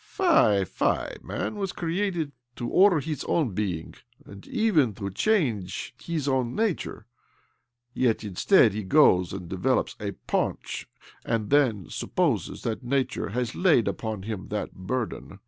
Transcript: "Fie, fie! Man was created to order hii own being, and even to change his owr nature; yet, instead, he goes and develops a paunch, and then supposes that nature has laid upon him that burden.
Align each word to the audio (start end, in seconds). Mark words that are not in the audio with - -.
"Fie, 0.02 0.64
fie! 0.64 1.16
Man 1.22 1.56
was 1.56 1.72
created 1.74 2.32
to 2.56 2.66
order 2.70 3.00
hii 3.02 3.22
own 3.28 3.50
being, 3.50 3.94
and 4.24 4.46
even 4.48 4.94
to 4.94 5.10
change 5.10 5.94
his 6.00 6.26
owr 6.26 6.42
nature; 6.42 7.04
yet, 7.92 8.24
instead, 8.24 8.72
he 8.72 8.82
goes 8.82 9.34
and 9.34 9.46
develops 9.46 9.96
a 10.00 10.12
paunch, 10.26 10.88
and 11.22 11.50
then 11.50 11.90
supposes 11.90 12.62
that 12.62 12.82
nature 12.82 13.28
has 13.28 13.54
laid 13.54 13.86
upon 13.86 14.22
him 14.22 14.48
that 14.48 14.72
burden. 14.74 15.38